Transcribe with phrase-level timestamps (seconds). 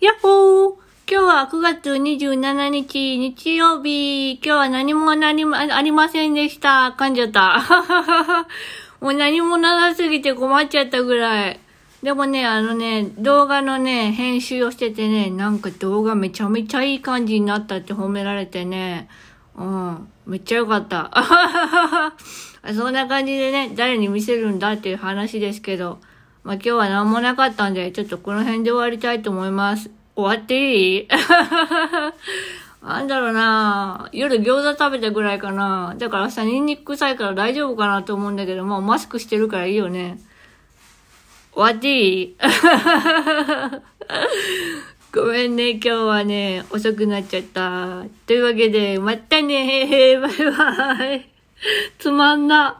[0.00, 0.72] やっほー
[1.06, 4.36] 今日は9月27日、日曜日。
[4.36, 6.96] 今日は何も何もありませんでした。
[6.98, 7.62] 噛んじゃった。
[9.02, 11.60] もう何もなさすぎて困っちゃったぐらい。
[12.02, 19.06] でもね、あのね、動画のね、編集をしててね、なんか動画めちゃめちゃいい感じになったって褒められてね、
[19.54, 21.10] うん、めっちゃよかった。
[22.74, 25.98] そんな感じでね、誰に見せるんだっていう話ですけど、
[26.42, 29.90] まあ今日は何もなかったんで、ちょっとこの辺で終わりたいと思います。
[30.16, 31.08] 終わっていい？
[32.82, 40.18] なんだろうな夜餃子食べたぐらいかなだから明日ニンニク臭いから大丈夫かなと思うんだけど、まあマスクしてるからいいよね。
[41.52, 42.36] 終わっていい？
[45.12, 48.04] ごめんね、今日はね、遅くなっちゃった。
[48.26, 50.32] というわけで、またね バイ
[50.96, 51.28] バイ。
[51.98, 52.79] つまんな。